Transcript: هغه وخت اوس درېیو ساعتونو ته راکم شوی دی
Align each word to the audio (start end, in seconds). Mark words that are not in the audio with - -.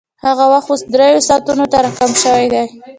هغه 0.25 0.43
وخت 0.53 0.69
اوس 0.71 0.81
درېیو 0.93 1.25
ساعتونو 1.27 1.65
ته 1.71 1.77
راکم 1.83 2.11
شوی 2.23 2.45
دی 2.53 2.65